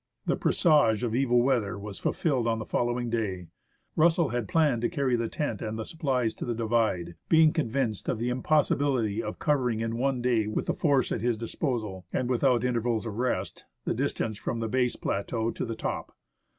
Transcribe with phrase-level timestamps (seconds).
[0.25, 3.49] The presage of evil weather was fulfilled on the following day.
[3.95, 8.09] Russell had planned to carry the tent and the supplies to the divide, being convinced
[8.09, 12.31] of the impossibility of covering in one day with the force at his disposal, and
[12.31, 16.15] without intervals of rest, the distance from the base plateau to the top.